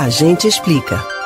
[0.00, 1.17] A gente explica.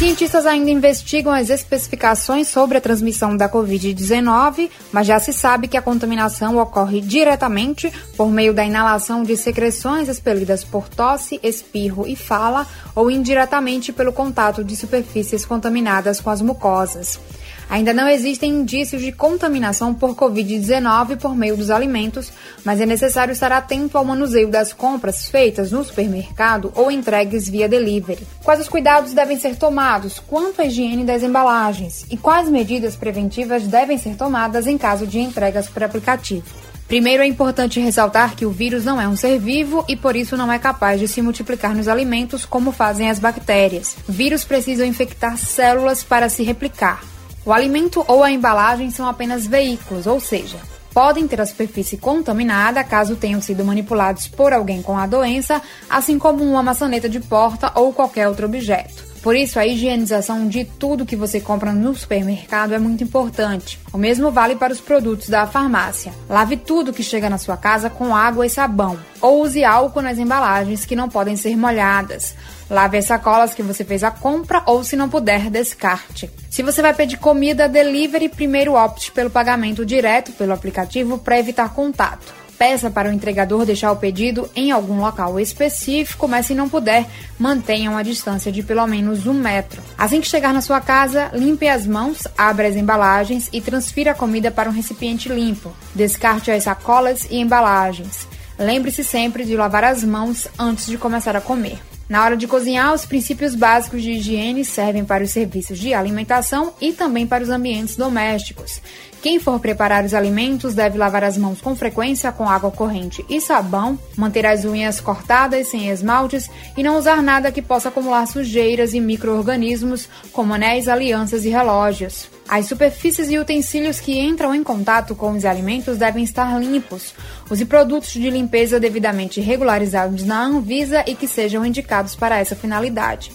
[0.00, 5.76] Cientistas ainda investigam as especificações sobre a transmissão da Covid-19, mas já se sabe que
[5.76, 12.16] a contaminação ocorre diretamente por meio da inalação de secreções expelidas por tosse, espirro e
[12.16, 17.20] fala, ou indiretamente pelo contato de superfícies contaminadas com as mucosas.
[17.68, 22.32] Ainda não existem indícios de contaminação por Covid-19 por meio dos alimentos,
[22.64, 27.68] mas é necessário estar atento ao manuseio das compras feitas no supermercado ou entregues via
[27.68, 28.26] delivery.
[28.42, 29.89] Quais os cuidados devem ser tomados
[30.28, 35.18] quanto à higiene das embalagens e quais medidas preventivas devem ser tomadas em caso de
[35.18, 36.44] entregas por aplicativo?
[36.86, 40.36] Primeiro, é importante ressaltar que o vírus não é um ser vivo e por isso
[40.36, 43.96] não é capaz de se multiplicar nos alimentos como fazem as bactérias.
[44.08, 47.02] Vírus precisam infectar células para se replicar.
[47.44, 50.58] O alimento ou a embalagem são apenas veículos, ou seja,
[50.94, 56.16] podem ter a superfície contaminada caso tenham sido manipulados por alguém com a doença, assim
[56.16, 59.09] como uma maçaneta de porta ou qualquer outro objeto.
[59.22, 63.78] Por isso, a higienização de tudo que você compra no supermercado é muito importante.
[63.92, 66.12] O mesmo vale para os produtos da farmácia.
[66.28, 70.18] Lave tudo que chega na sua casa com água e sabão, ou use álcool nas
[70.18, 72.34] embalagens que não podem ser molhadas.
[72.70, 76.30] Lave as sacolas que você fez a compra ou, se não puder, descarte.
[76.48, 81.74] Se você vai pedir comida delivery, primeiro opte pelo pagamento direto pelo aplicativo para evitar
[81.74, 82.39] contato.
[82.60, 87.06] Peça para o entregador deixar o pedido em algum local específico, mas se não puder,
[87.38, 89.80] mantenha uma distância de pelo menos um metro.
[89.96, 94.14] Assim que chegar na sua casa, limpe as mãos, abra as embalagens e transfira a
[94.14, 95.72] comida para um recipiente limpo.
[95.94, 98.28] Descarte as sacolas e embalagens.
[98.58, 101.78] Lembre-se sempre de lavar as mãos antes de começar a comer.
[102.10, 106.74] Na hora de cozinhar, os princípios básicos de higiene servem para os serviços de alimentação
[106.80, 108.82] e também para os ambientes domésticos.
[109.22, 113.40] Quem for preparar os alimentos deve lavar as mãos com frequência com água corrente e
[113.40, 118.92] sabão, manter as unhas cortadas sem esmaltes e não usar nada que possa acumular sujeiras
[118.92, 122.28] e micro-organismos, como anéis, alianças e relógios.
[122.50, 127.14] As superfícies e utensílios que entram em contato com os alimentos devem estar limpos.
[127.48, 133.30] Use produtos de limpeza devidamente regularizados na Anvisa e que sejam indicados para essa finalidade.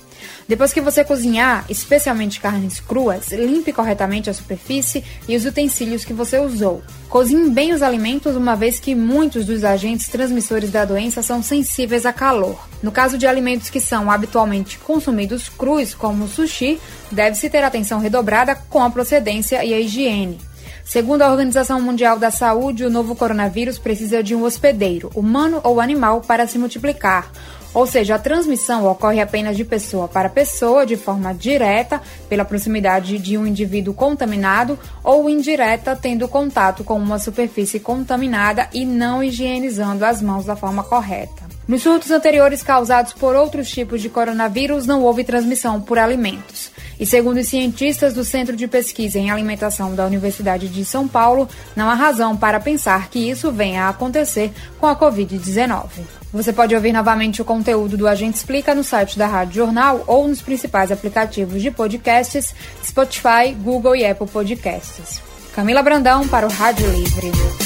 [0.48, 6.14] Depois que você cozinhar, especialmente carnes cruas, limpe corretamente a superfície e os utensílios que
[6.14, 6.84] você usou.
[7.10, 12.06] Cozinhe bem os alimentos, uma vez que muitos dos agentes transmissores da doença são sensíveis
[12.06, 12.60] a calor.
[12.84, 16.80] No caso de alimentos que são habitualmente consumidos crus, como o sushi,
[17.12, 20.40] deve-se ter atenção redobrada com a procedência e a higiene.
[20.84, 25.82] Segundo a Organização Mundial da Saúde, o novo coronavírus precisa de um hospedeiro, humano ou
[25.82, 27.32] animal, para se multiplicar.
[27.76, 33.20] Ou seja, a transmissão ocorre apenas de pessoa para pessoa, de forma direta, pela proximidade
[33.20, 40.06] de um indivíduo contaminado, ou indireta, tendo contato com uma superfície contaminada e não higienizando
[40.06, 41.44] as mãos da forma correta.
[41.68, 46.72] Nos surtos anteriores causados por outros tipos de coronavírus, não houve transmissão por alimentos.
[47.00, 51.48] E segundo os cientistas do Centro de Pesquisa em Alimentação da Universidade de São Paulo,
[51.76, 55.86] não há razão para pensar que isso venha a acontecer com a Covid-19.
[56.32, 60.28] Você pode ouvir novamente o conteúdo do Agente Explica no site da Rádio Jornal ou
[60.28, 65.22] nos principais aplicativos de podcasts, Spotify, Google e Apple Podcasts.
[65.54, 67.65] Camila Brandão para o Rádio Livre.